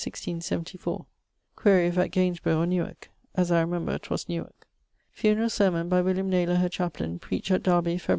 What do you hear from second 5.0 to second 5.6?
Funerall